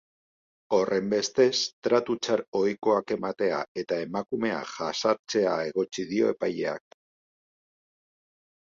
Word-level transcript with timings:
Horrenbestez, 0.77 1.59
tratu 1.87 2.15
txar 2.27 2.43
ohikoak 2.61 3.15
ematea 3.17 3.61
eta 3.83 4.01
emakumea 4.07 4.59
jazartzea 4.73 5.57
egotzi 5.71 6.09
dio 6.17 6.35
epaileak. 6.37 7.03